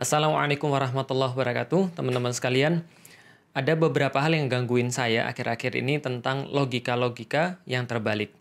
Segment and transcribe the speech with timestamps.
[0.00, 2.88] Assalamualaikum warahmatullahi wabarakatuh, teman-teman sekalian.
[3.52, 8.32] Ada beberapa hal yang gangguin saya akhir-akhir ini tentang logika-logika yang terbalik.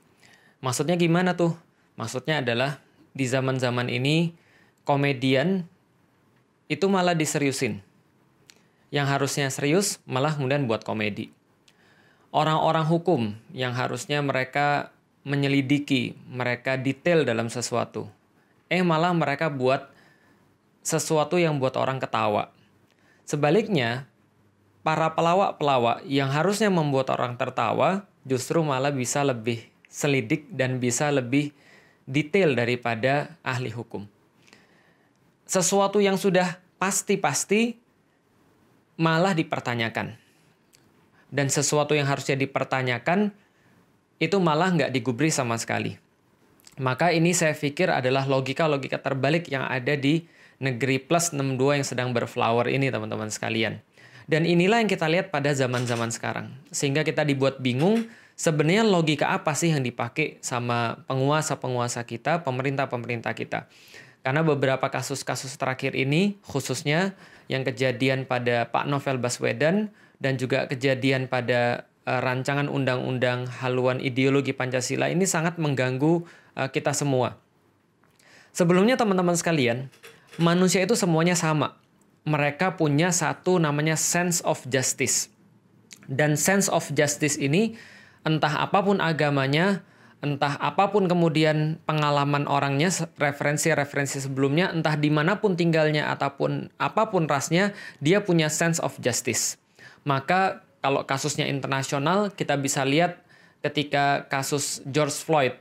[0.64, 1.60] Maksudnya gimana tuh?
[2.00, 2.80] Maksudnya adalah
[3.12, 4.32] di zaman-zaman ini
[4.88, 5.68] komedian
[6.72, 7.84] itu malah diseriusin.
[8.88, 11.28] Yang harusnya serius malah kemudian buat komedi.
[12.32, 14.96] Orang-orang hukum yang harusnya mereka
[15.28, 18.08] menyelidiki, mereka detail dalam sesuatu.
[18.72, 19.99] Eh malah mereka buat
[20.84, 22.52] sesuatu yang buat orang ketawa.
[23.28, 24.10] Sebaliknya,
[24.82, 31.52] para pelawak-pelawak yang harusnya membuat orang tertawa justru malah bisa lebih selidik dan bisa lebih
[32.10, 34.10] detail daripada ahli hukum.
[35.50, 37.78] Sesuatu yang sudah pasti-pasti
[38.98, 40.18] malah dipertanyakan.
[41.30, 43.30] Dan sesuatu yang harusnya dipertanyakan
[44.18, 45.98] itu malah nggak digubris sama sekali.
[46.82, 50.26] Maka ini saya pikir adalah logika-logika terbalik yang ada di
[50.60, 53.80] negeri plus 62 yang sedang berflower ini teman-teman sekalian.
[54.30, 56.54] Dan inilah yang kita lihat pada zaman-zaman sekarang.
[56.70, 58.06] Sehingga kita dibuat bingung
[58.38, 63.66] sebenarnya logika apa sih yang dipakai sama penguasa-penguasa kita, pemerintah-pemerintah kita.
[64.22, 67.18] Karena beberapa kasus-kasus terakhir ini khususnya
[67.50, 69.90] yang kejadian pada Pak Novel Baswedan
[70.22, 76.28] dan juga kejadian pada uh, rancangan undang-undang haluan ideologi Pancasila ini sangat mengganggu
[76.60, 77.40] uh, kita semua.
[78.52, 79.88] Sebelumnya teman-teman sekalian,
[80.40, 81.78] manusia itu semuanya sama.
[82.24, 85.30] Mereka punya satu namanya sense of justice.
[86.10, 87.78] Dan sense of justice ini
[88.26, 89.86] entah apa pun agamanya,
[90.20, 92.90] entah apa pun kemudian pengalaman orangnya,
[93.22, 97.72] referensi-referensi sebelumnya, entah di mana pun tinggalnya ataupun apa pun rasnya,
[98.04, 99.56] dia punya sense of justice.
[100.04, 103.22] Maka kalau kasusnya internasional, kita bisa lihat
[103.60, 105.56] ketika kasus George Floyd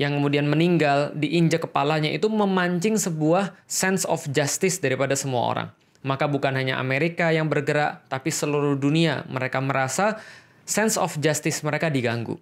[0.00, 5.68] yang kemudian meninggal diinjak kepalanya itu memancing sebuah sense of justice daripada semua orang.
[6.00, 10.16] Maka bukan hanya Amerika yang bergerak, tapi seluruh dunia mereka merasa
[10.64, 12.40] sense of justice mereka diganggu.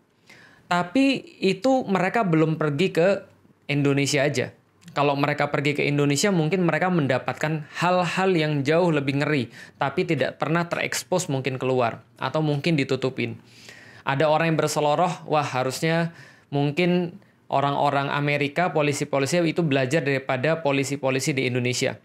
[0.71, 3.27] Tapi itu mereka belum pergi ke
[3.67, 4.55] Indonesia aja.
[4.95, 9.51] Kalau mereka pergi ke Indonesia mungkin mereka mendapatkan hal-hal yang jauh lebih ngeri,
[9.83, 13.35] tapi tidak pernah terekspos mungkin keluar atau mungkin ditutupin.
[14.07, 16.15] Ada orang yang berseloroh, wah harusnya
[16.55, 21.97] mungkin orang-orang Amerika, polisi-polisi itu belajar daripada polisi-polisi di Indonesia.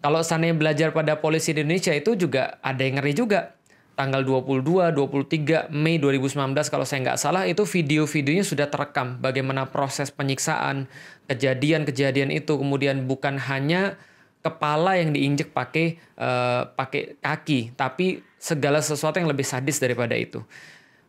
[0.00, 3.54] Kalau sana belajar pada polisi di Indonesia itu juga ada yang ngeri juga.
[4.00, 10.08] Tanggal 22, 23 Mei 2019 kalau saya nggak salah itu video-videonya sudah terekam bagaimana proses
[10.08, 10.88] penyiksaan,
[11.28, 14.00] kejadian-kejadian itu kemudian bukan hanya
[14.40, 20.40] kepala yang diinjek pakai uh, pakai kaki, tapi segala sesuatu yang lebih sadis daripada itu.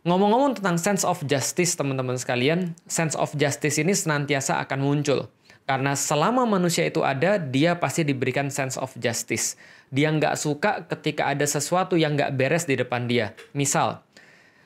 [0.02, 5.30] Ngomong-ngomong tentang sense of justice, teman-teman sekalian, sense of justice ini senantiasa akan muncul.
[5.70, 9.54] Karena selama manusia itu ada, dia pasti diberikan sense of justice.
[9.94, 13.38] Dia nggak suka ketika ada sesuatu yang nggak beres di depan dia.
[13.54, 14.02] Misal,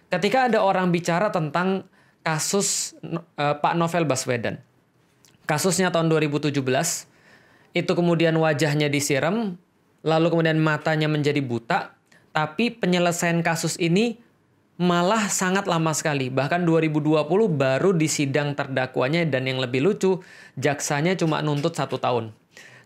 [0.07, 1.83] ketika ada orang bicara tentang
[2.25, 4.57] kasus uh, Pak Novel Baswedan.
[5.45, 6.57] Kasusnya tahun 2017,
[7.77, 9.61] itu kemudian wajahnya disiram,
[10.01, 11.93] lalu kemudian matanya menjadi buta,
[12.33, 14.17] tapi penyelesaian kasus ini
[14.75, 16.27] malah sangat lama sekali.
[16.27, 17.15] Bahkan 2020
[17.47, 20.19] baru di sidang terdakwanya dan yang lebih lucu,
[20.59, 22.35] jaksanya cuma nuntut satu tahun.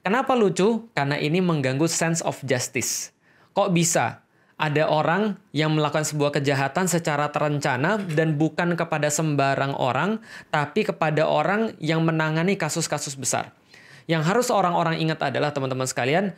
[0.06, 0.88] Kenapa lucu?
[0.96, 3.12] Karena ini mengganggu sense of justice.
[3.58, 4.24] Kok bisa?
[4.60, 10.20] Ada orang yang melakukan sebuah kejahatan secara terencana dan bukan kepada sembarang orang,
[10.52, 13.56] tapi kepada orang yang menangani kasus-kasus besar.
[14.04, 16.36] Yang harus orang-orang ingat adalah teman-teman sekalian,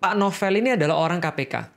[0.00, 1.68] Pak Novel ini adalah orang KPK.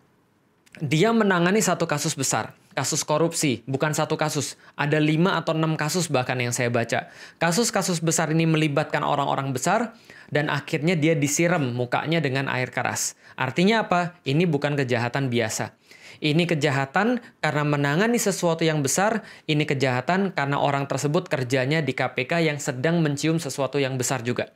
[0.87, 4.53] Dia menangani satu kasus besar kasus korupsi, bukan satu kasus.
[4.77, 7.09] Ada lima atau enam kasus bahkan yang saya baca.
[7.41, 9.97] Kasus-kasus besar ini melibatkan orang-orang besar
[10.29, 13.17] dan akhirnya dia disiram mukanya dengan air keras.
[13.33, 14.21] Artinya apa?
[14.29, 15.73] Ini bukan kejahatan biasa.
[16.21, 22.45] Ini kejahatan karena menangani sesuatu yang besar, ini kejahatan karena orang tersebut kerjanya di KPK
[22.45, 24.53] yang sedang mencium sesuatu yang besar juga.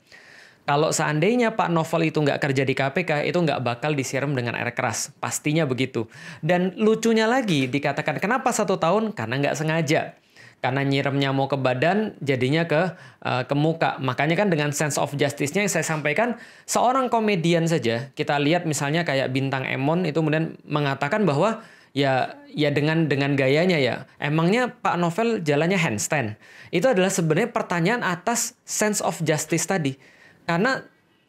[0.61, 4.69] Kalau seandainya Pak Novel itu nggak kerja di KPK, itu nggak bakal disiram dengan air
[4.77, 5.09] keras.
[5.17, 6.05] Pastinya begitu.
[6.45, 9.11] Dan lucunya lagi dikatakan kenapa satu tahun?
[9.17, 10.15] Karena nggak sengaja.
[10.61, 12.93] Karena nyiremnya mau ke badan, jadinya ke
[13.25, 13.97] uh, ke muka.
[13.97, 16.37] Makanya kan dengan sense of justice-nya yang saya sampaikan,
[16.69, 22.71] seorang komedian saja, kita lihat misalnya kayak Bintang Emon itu kemudian mengatakan bahwa ya ya
[22.71, 26.39] dengan dengan gayanya ya emangnya Pak Novel jalannya handstand
[26.71, 29.99] itu adalah sebenarnya pertanyaan atas sense of justice tadi
[30.45, 30.85] karena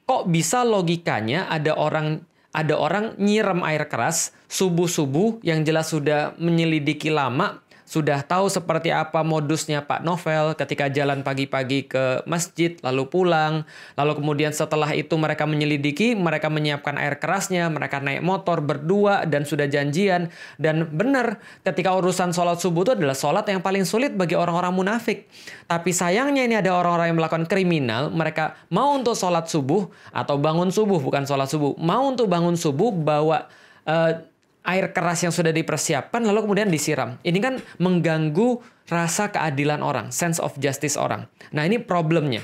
[0.07, 2.23] kok bisa logikanya ada orang
[2.53, 9.21] ada orang nyiram air keras subuh-subuh yang jelas sudah menyelidiki lama sudah tahu seperti apa
[9.21, 13.69] modusnya Pak Novel ketika jalan pagi-pagi ke masjid, lalu pulang.
[14.01, 19.45] Lalu kemudian setelah itu mereka menyelidiki, mereka menyiapkan air kerasnya, mereka naik motor berdua dan
[19.45, 20.33] sudah janjian.
[20.57, 21.37] Dan benar,
[21.69, 25.29] ketika urusan sholat subuh itu adalah sholat yang paling sulit bagi orang-orang munafik.
[25.69, 30.73] Tapi sayangnya ini ada orang-orang yang melakukan kriminal, mereka mau untuk sholat subuh atau bangun
[30.73, 33.53] subuh, bukan sholat subuh, mau untuk bangun subuh bawa
[33.85, 34.32] uh,
[34.63, 37.19] air keras yang sudah dipersiapkan lalu kemudian disiram.
[37.27, 41.27] Ini kan mengganggu rasa keadilan orang, sense of justice orang.
[41.51, 42.43] Nah, ini problemnya.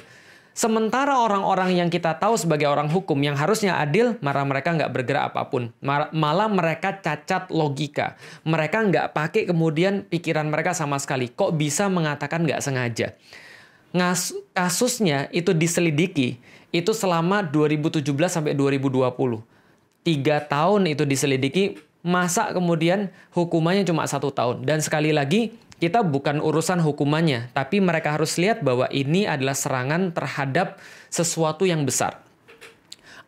[0.58, 5.30] Sementara orang-orang yang kita tahu sebagai orang hukum yang harusnya adil, malah mereka nggak bergerak
[5.30, 5.70] apa pun.
[6.10, 8.18] Malah mereka cacat logika.
[8.42, 11.30] Mereka nggak pakai kemudian pikiran mereka sama sekali.
[11.30, 13.14] Kok bisa mengatakan nggak sengaja?
[13.94, 16.42] Ngas kasusnya itu diselidiki,
[16.74, 19.14] itu selama 2017 sampai 2020.
[20.02, 21.78] Tiga tahun itu diselidiki,
[22.08, 24.64] masa kemudian hukumannya cuma satu tahun.
[24.64, 30.10] Dan sekali lagi, kita bukan urusan hukumannya, tapi mereka harus lihat bahwa ini adalah serangan
[30.16, 30.80] terhadap
[31.12, 32.24] sesuatu yang besar.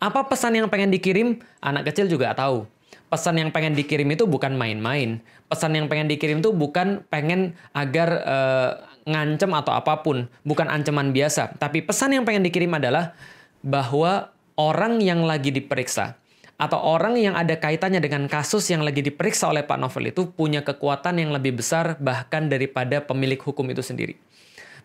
[0.00, 1.44] Apa pesan yang pengen dikirim?
[1.60, 2.64] Anak kecil juga tahu.
[3.12, 5.20] Pesan yang pengen dikirim itu bukan main-main.
[5.50, 8.70] Pesan yang pengen dikirim itu bukan pengen agar uh,
[9.04, 11.58] ngancem atau apa pun, bukan ancaman biasa.
[11.58, 13.12] Tapi pesan yang pengen dikirim adalah
[13.60, 16.19] bahwa orang yang lagi diperiksa,
[16.60, 20.60] atau orang yang ada kaitannya dengan kasus yang lagi diperiksa oleh Pak Novel itu punya
[20.60, 24.20] kekuatan yang lebih besar bahkan daripada pemilik hukum itu sendiri.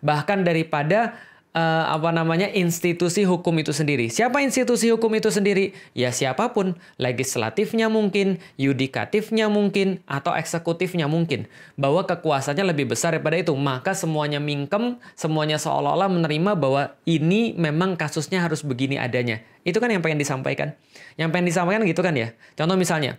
[0.00, 1.20] Bahkan daripada
[1.56, 4.12] uh, apa namanya institusi hukum itu sendiri.
[4.12, 5.72] Siapa institusi hukum itu sendiri?
[5.96, 11.48] Ya siapa pun, legislatifnya mungkin, yudikatifnya mungkin, atau eksekutifnya mungkin.
[11.80, 13.56] Bahwa kekuasaannya lebih besar daripada itu.
[13.56, 19.40] Maka semuanya mingkem, semuanya seolah-olah menerima bahwa ini memang kasusnya harus begini adanya.
[19.64, 20.76] Itu kan yang pengen disampaikan.
[21.16, 22.36] Yang pengen disampaikan gitu kan ya.
[22.54, 23.16] Contoh misalnya,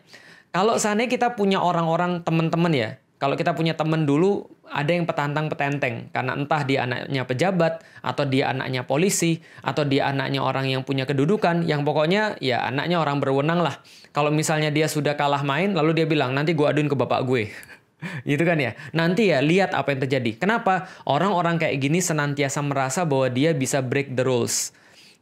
[0.53, 5.49] kalau seandainya kita punya orang-orang teman-teman ya, kalau kita punya teman dulu ada yang petantang
[5.49, 10.85] petenteng karena entah dia anaknya pejabat atau dia anaknya polisi atau dia anaknya orang yang
[10.85, 13.81] punya kedudukan yang pokoknya ya anaknya orang berwenang lah.
[14.13, 17.49] Kalau misalnya dia sudah kalah main lalu dia bilang nanti gue aduin ke bapak gue.
[18.29, 18.77] gitu kan ya.
[18.93, 20.37] Nanti ya lihat apa yang terjadi.
[20.37, 20.85] Kenapa?
[21.09, 24.75] Orang-orang kayak gini senantiasa merasa bahwa dia bisa break the rules.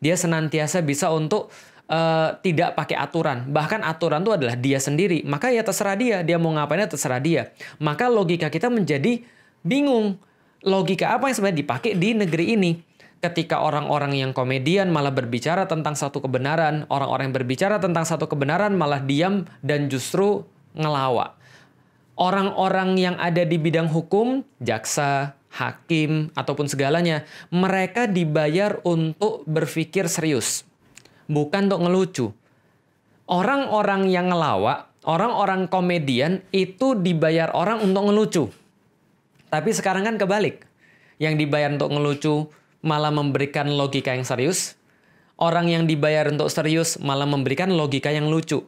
[0.04, 1.48] Dia senantiasa bisa untuk
[1.90, 3.50] uh, tidak pakai aturan.
[3.50, 5.22] Bahkan aturan itu adalah dia sendiri.
[5.26, 7.54] Maka ya terserah dia, dia mau ngapainnya terserah dia.
[7.78, 9.22] Maka logika kita menjadi
[9.62, 10.18] bingung.
[10.66, 12.72] Logika apa yang sebenarnya dipakai di negeri ini?
[13.22, 18.74] Ketika orang-orang yang komedian malah berbicara tentang satu kebenaran, orang-orang yang berbicara tentang satu kebenaran
[18.78, 20.46] malah diam dan justru
[20.78, 21.34] ngelawak.
[22.16, 30.64] Orang-orang yang ada di bidang hukum, jaksa, hakim, ataupun segalanya, mereka dibayar untuk berpikir serius
[31.30, 32.26] bukan untuk ngelucu.
[33.26, 38.44] Orang-orang yang ngelawak, orang-orang komedian itu dibayar orang untuk ngelucu.
[39.50, 40.66] Tapi sekarang kan kebalik.
[41.18, 42.52] Yang dibayar untuk ngelucu
[42.86, 44.78] malah memberikan logika yang serius.
[45.36, 48.64] Orang yang dibayar untuk serius malah memberikan logika yang lucu.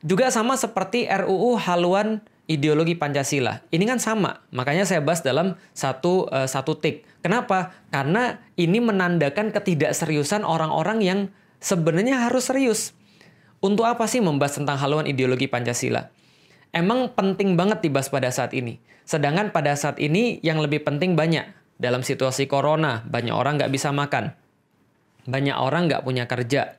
[0.00, 3.60] Juga sama seperti RUU haluan ideologi Pancasila.
[3.68, 7.04] Ini kan sama, makanya saya bahas dalam satu uh, satu tik.
[7.20, 7.76] Kenapa?
[7.92, 11.20] Karena ini menandakan ketidakseriusan orang-orang yang
[11.58, 12.94] sebenarnya harus serius.
[13.58, 16.10] Untuk apa sih membahas tentang haluan ideologi Pancasila?
[16.70, 18.78] Emang penting banget dibahas pada saat ini.
[19.02, 21.48] Sedangkan pada saat ini yang lebih penting banyak.
[21.78, 24.34] Dalam situasi corona, banyak orang nggak bisa makan.
[25.26, 26.78] Banyak orang nggak punya kerja.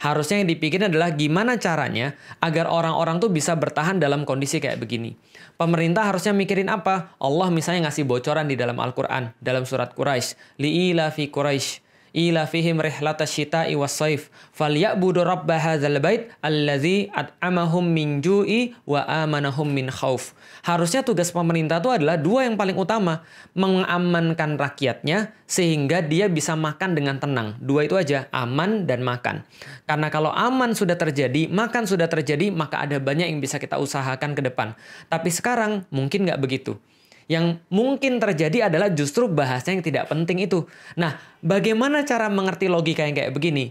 [0.00, 5.12] Harusnya yang dipikirin adalah gimana caranya agar orang-orang tuh bisa bertahan dalam kondisi kayak begini.
[5.60, 7.12] Pemerintah harusnya mikirin apa?
[7.20, 10.56] Allah misalnya ngasih bocoran di dalam Al-Quran, dalam surat Quraisy.
[10.56, 17.86] Li'ila fi Quraisy ila fihim rihlata syita'i was saif falyabudu rabb hadzal bait allazi at'amahum
[17.86, 20.34] min ju'i wa amanahum min khauf.
[20.60, 23.24] Harusnya tugas pemerintah itu adalah dua yang paling utama,
[23.56, 27.56] mengamankan rakyatnya sehingga dia bisa makan dengan tenang.
[27.58, 29.42] Dua itu aja, aman dan makan.
[29.88, 34.36] Karena kalau aman sudah terjadi, makan sudah terjadi, maka ada banyak yang bisa kita usahakan
[34.36, 34.76] ke depan.
[35.08, 36.76] Tapi sekarang mungkin nggak begitu.
[37.30, 40.66] Yang mungkin terjadi adalah justru bahasa yang tidak penting itu.
[40.98, 41.14] Nah,
[41.46, 43.70] bagaimana cara mengerti logika yang kayak begini?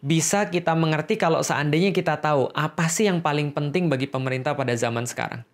[0.00, 4.72] Bisa kita mengerti kalau seandainya kita tahu apa sih yang paling penting bagi pemerintah pada
[4.72, 5.44] zaman sekarang.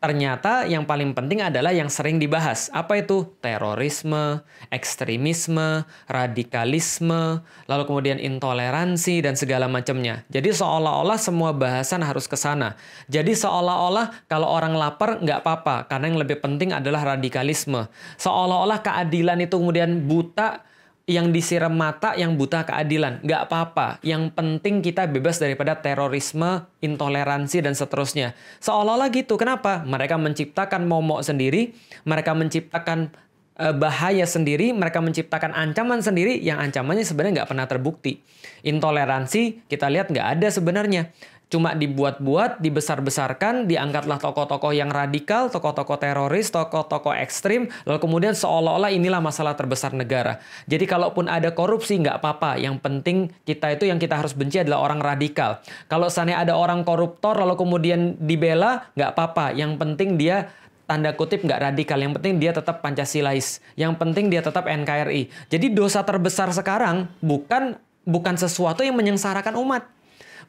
[0.00, 2.72] Ternyata yang paling penting adalah yang sering dibahas.
[2.72, 3.36] Apa itu?
[3.44, 4.40] Terorisme,
[4.72, 10.24] ekstremisme, radikalisme, lalu kemudian intoleransi dan segala macamnya.
[10.32, 12.80] Jadi seolah-olah semua bahasan harus ke sana.
[13.12, 17.84] Jadi seolah-olah kalau orang lapar nggak apa-apa, karena yang lebih penting adalah radikalisme.
[18.16, 20.64] Seolah-olah keadilan itu kemudian buta,
[21.10, 23.18] yang disiram mata, yang buta keadilan.
[23.26, 23.98] Nggak apa-apa.
[24.06, 28.38] Yang penting kita bebas daripada terorisme, intoleransi, dan seterusnya.
[28.62, 29.34] Seolah-olah gitu.
[29.34, 29.82] Kenapa?
[29.82, 31.74] Mereka menciptakan momok sendiri,
[32.06, 33.10] mereka menciptakan
[33.58, 38.22] eh, bahaya sendiri, mereka menciptakan ancaman sendiri yang ancamannya sebenarnya nggak pernah terbukti.
[38.62, 41.10] Intoleransi kita lihat nggak ada sebenarnya
[41.50, 49.18] cuma dibuat-buat, dibesar-besarkan, diangkatlah tokoh-tokoh yang radikal, tokoh-tokoh teroris, tokoh-tokoh ekstrim, lalu kemudian seolah-olah inilah
[49.18, 50.38] masalah terbesar negara.
[50.70, 54.86] Jadi kalaupun ada korupsi nggak apa-apa, yang penting kita itu yang kita harus benci adalah
[54.86, 55.58] orang radikal.
[55.90, 60.54] Kalau seandainya ada orang koruptor lalu kemudian dibela, nggak apa-apa, yang penting dia
[60.86, 61.98] tanda kutip nggak radikal.
[61.98, 63.58] Yang penting dia tetap Pancasilais.
[63.74, 65.30] Yang penting dia tetap NKRI.
[65.50, 69.86] Jadi dosa terbesar sekarang bukan bukan sesuatu yang menyengsarakan umat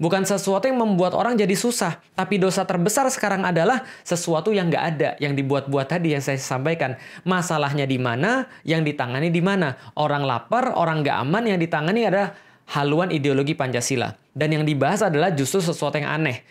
[0.01, 4.85] Bukan sesuatu yang membuat orang jadi susah, tapi dosa terbesar sekarang adalah sesuatu yang nggak
[4.97, 6.97] ada, yang dibuat-buat tadi yang saya sampaikan.
[7.21, 9.77] Masalahnya di mana, yang ditangani di mana.
[9.93, 12.33] Orang lapar, orang nggak aman, yang ditangani adalah
[12.73, 14.17] haluan ideologi Pancasila.
[14.33, 16.41] Dan yang dibahas adalah justru sesuatu yang aneh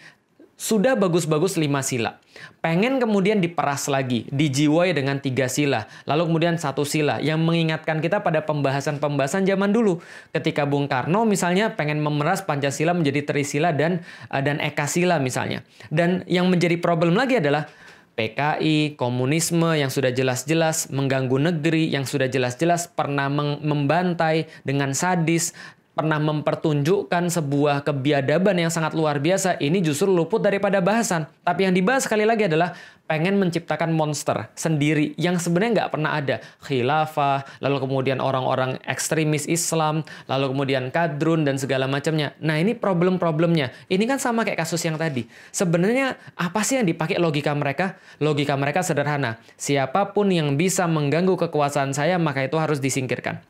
[0.61, 2.21] sudah bagus-bagus lima sila.
[2.61, 5.89] Pengen kemudian diperas lagi, dijiwai dengan tiga sila.
[6.05, 10.05] Lalu kemudian satu sila yang mengingatkan kita pada pembahasan-pembahasan zaman dulu.
[10.37, 15.65] Ketika Bung Karno misalnya pengen memeras Pancasila menjadi Trisila dan uh, dan Eka Sila misalnya.
[15.89, 17.65] Dan yang menjadi problem lagi adalah
[18.21, 25.57] PKI, komunisme yang sudah jelas-jelas mengganggu negeri, yang sudah jelas-jelas pernah membantai dengan sadis,
[25.91, 31.27] pernah mempertunjukkan sebuah kebiadaban yang sangat luar biasa, ini justru luput daripada bahasan.
[31.43, 32.73] Tapi yang dibahas sekali lagi adalah
[33.11, 36.39] pengen menciptakan monster sendiri yang sebenarnya nggak pernah ada.
[36.63, 42.39] Khilafah, lalu kemudian orang-orang ekstremis Islam, lalu kemudian kadrun dan segala macamnya.
[42.39, 43.75] Nah ini problem-problemnya.
[43.91, 45.27] Ini kan sama kayak kasus yang tadi.
[45.51, 47.99] Sebenarnya apa sih yang dipakai logika mereka?
[48.23, 49.43] Logika mereka sederhana.
[49.59, 53.50] Siapa pun yang bisa mengganggu kekuasaan saya, maka itu harus disingkirkan.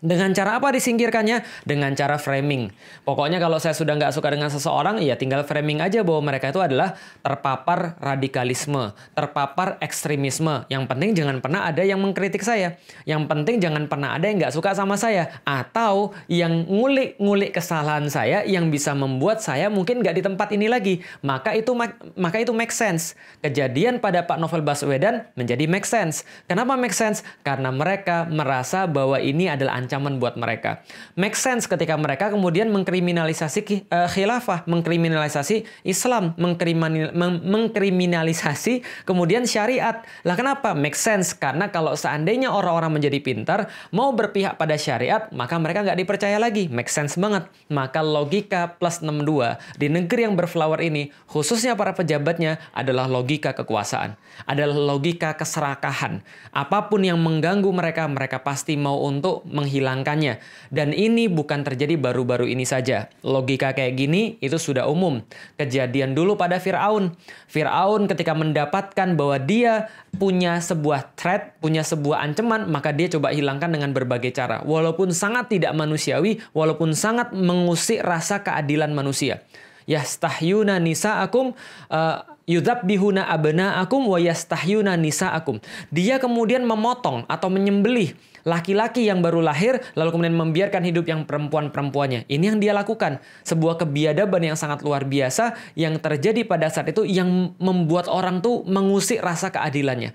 [0.00, 1.44] Dengan cara apa disingkirkannya?
[1.68, 2.72] Dengan cara framing.
[3.04, 6.56] Pokoknya kalau saya sudah nggak suka dengan seseorang, ya tinggal framing aja bahwa mereka itu
[6.56, 10.64] adalah terpapar radikalisme, terpapar ekstremisme.
[10.72, 12.80] Yang penting jangan pernah ada yang mengkritik saya.
[13.04, 15.36] Yang penting jangan pernah ada yang nggak suka sama saya.
[15.44, 21.04] Atau yang ngulik-ngulik kesalahan saya yang bisa membuat saya mungkin nggak di tempat ini lagi.
[21.20, 21.76] Maka itu
[22.16, 23.12] maka itu make sense.
[23.44, 26.24] Kejadian pada Pak Novel Baswedan menjadi make sense.
[26.48, 27.20] Kenapa make sense?
[27.44, 30.86] Karena mereka merasa bahwa ini adalah ancaman buat mereka.
[31.18, 37.10] Make sense ketika mereka kemudian mengkriminalisasi uh, khilafah, mengkriminalisasi Islam, mengkriminal,
[37.42, 40.06] mengkriminalisasi kemudian syariat.
[40.22, 40.78] Lah kenapa?
[40.78, 45.98] Make sense karena kalau seandainya orang-orang menjadi pintar, mau berpihak pada syariat, maka mereka nggak
[45.98, 46.70] dipercaya lagi.
[46.70, 47.50] Make sense banget.
[47.66, 54.14] Maka logika plus 62 di negeri yang berflower ini, khususnya para pejabatnya, adalah logika kekuasaan.
[54.46, 56.22] Adalah logika keserakahan.
[56.54, 60.36] Apa pun yang mengganggu mereka, mereka pasti mau untuk menghilangkan menghilangkannya.
[60.68, 63.08] Dan ini bukan terjadi baru-baru ini saja.
[63.24, 65.24] Logika kayak gini itu sudah umum.
[65.56, 67.16] Kejadian dulu pada Firaun.
[67.48, 69.88] Firaun ketika mendapatkan bahwa dia
[70.20, 74.60] punya sebuah threat, punya sebuah ancaman, maka dia coba hilangkan dengan berbagai cara.
[74.68, 79.40] Walaupun sangat tidak manusiawi, walaupun sangat mengusik rasa keadilan manusia.
[79.88, 81.56] Yastahyuna nisa'akum
[81.90, 85.58] uh, yudzabihuna abna'akum wa yastahyuna nisa'akum.
[85.90, 88.14] Dia kemudian memotong atau menyembelih
[88.46, 92.28] laki-laki yang baru lahir lalu kemudian membiarkan hidup yang perempuan-perempuannya.
[92.28, 93.20] Ini yang dia lakukan.
[93.44, 98.64] Sebuah kebiadaban yang sangat luar biasa yang terjadi pada saat itu yang membuat orang tuh
[98.64, 100.12] mengusik rasa keadilannya.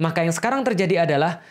[0.00, 1.44] Maka yang sekarang terjadi adalah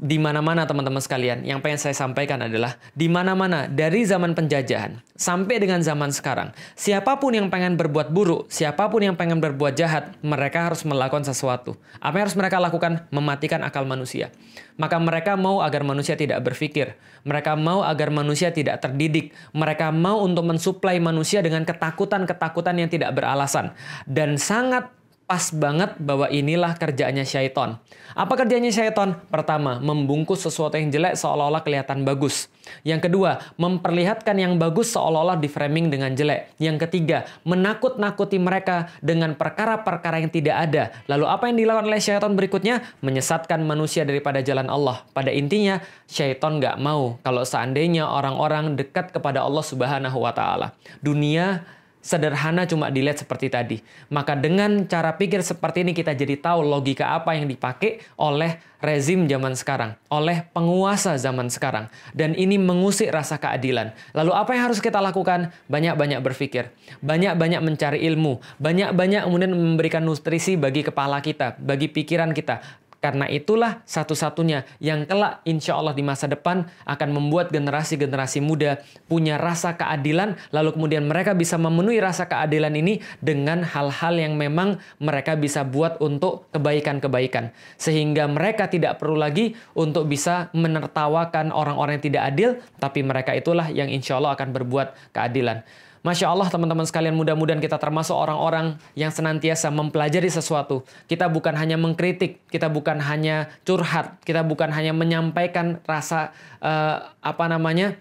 [0.00, 5.60] di mana-mana teman-teman sekalian, yang pengen saya sampaikan adalah di mana-mana dari zaman penjajahan sampai
[5.60, 10.16] dengan zaman sekarang, siapa pun yang pengen berbuat buruk, siapa pun yang pengen berbuat jahat,
[10.24, 11.76] mereka harus melakukan sesuatu.
[12.00, 13.04] Apa yang harus mereka lakukan?
[13.12, 14.32] Mematikan akal manusia.
[14.80, 16.96] Maka mereka mau agar manusia tidak berpikir,
[17.28, 23.12] mereka mau agar manusia tidak terdidik, mereka mau untuk mensuplai manusia dengan ketakutan-ketakutan yang tidak
[23.12, 23.76] beralasan
[24.08, 24.88] dan sangat
[25.32, 27.80] pas banget bahwa inilah kerjaannya syaiton.
[28.12, 29.16] Apa kerjanya syaiton?
[29.32, 32.52] Pertama, membungkus sesuatu yang jelek seolah-olah kelihatan bagus.
[32.84, 36.52] Yang kedua, memperlihatkan yang bagus seolah-olah di framing dengan jelek.
[36.60, 40.92] Yang ketiga, menakut-nakuti mereka dengan perkara-perkara yang tidak ada.
[41.08, 42.84] Lalu apa yang dilakukan oleh syaiton berikutnya?
[43.00, 45.00] Menyesatkan manusia daripada jalan Allah.
[45.16, 45.80] Pada intinya,
[46.12, 50.76] syaiton nggak mau kalau seandainya orang-orang dekat kepada Allah Subhanahu wa Ta'ala.
[51.00, 51.64] Dunia
[52.02, 53.78] sederhana cuma dilihat seperti tadi.
[54.10, 59.30] Maka dengan cara pikir seperti ini kita jadi tahu logika apa yang dipakai oleh rezim
[59.30, 61.86] zaman sekarang, oleh penguasa zaman sekarang.
[62.10, 63.94] Dan ini mengusik rasa keadilan.
[64.10, 65.54] Lalu apa yang harus kita lakukan?
[65.70, 72.81] Banyak-banyak berpikir, banyak-banyak mencari ilmu, banyak-banyak kemudian memberikan nutrisi bagi kepala kita, bagi pikiran kita
[73.02, 78.78] Karena itulah satu-satunya yang kelak insya Allah di masa depan akan membuat generasi-generasi muda
[79.10, 84.78] punya rasa keadilan, lalu kemudian mereka bisa memenuhi rasa keadilan ini dengan hal-hal yang memang
[85.02, 87.50] mereka bisa buat untuk kebaikan-kebaikan.
[87.74, 93.66] Sehingga mereka tidak perlu lagi untuk bisa menertawakan orang-orang yang tidak adil, tapi mereka itulah
[93.66, 95.66] yang insya Allah akan berbuat keadilan.
[96.02, 100.82] Masya Allah teman-teman sekalian mudah-mudahan kita termasuk orang-orang yang senantiasa mempelajari sesuatu.
[101.06, 107.46] Kita bukan hanya mengkritik, kita bukan hanya curhat, kita bukan hanya menyampaikan rasa uh, apa
[107.46, 107.94] namanya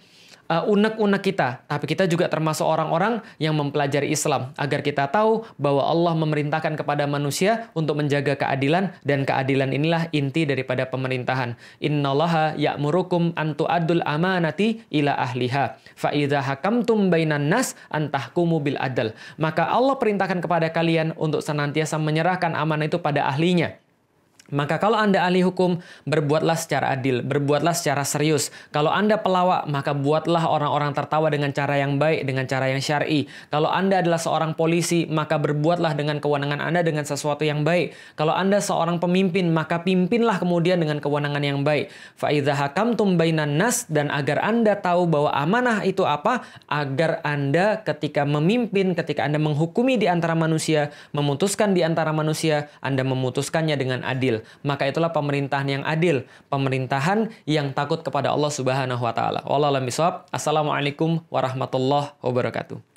[0.67, 6.13] unek-unek kita, tapi kita juga termasuk orang-orang yang mempelajari Islam agar kita tahu bahwa Allah
[6.19, 11.55] memerintahkan kepada manusia untuk menjaga keadilan dan keadilan inilah inti daripada pemerintahan.
[11.79, 15.79] Innallaha ya'murukum an tu'addul amanati ila ahliha.
[15.95, 19.15] Fa idza hakamtum bainan nas antahkumu bil adl.
[19.39, 23.77] Maka Allah perintahkan kepada kalian untuk senantiasa menyerahkan amanah itu pada ahlinya.
[24.51, 28.51] Maka kalau Anda ahli hukum, berbuatlah secara adil, berbuatlah secara serius.
[28.75, 33.31] Kalau Anda pelawak, maka buatlah orang-orang tertawa dengan cara yang baik, dengan cara yang syar'i.
[33.47, 37.95] Kalau Anda adalah seorang polisi, maka berbuatlah dengan kewenangan Anda dengan sesuatu yang baik.
[38.19, 41.87] Kalau Anda seorang pemimpin, maka pimpinlah kemudian dengan kewenangan yang baik.
[42.19, 48.27] Fa'idha hakamtum bainan nas dan agar Anda tahu bahwa amanah itu apa, agar Anda ketika
[48.27, 54.40] memimpin, ketika Anda menghukumi di antara manusia, memutuskan di antara manusia, Anda memutuskannya dengan adil
[54.61, 59.41] maka itulah pemerintahan yang adil, pemerintahan yang takut kepada Allah Subhanahu wa taala.
[59.47, 59.87] Wallahualam
[60.33, 62.90] Assalamualaikum warahmatullahi wabarakatuh.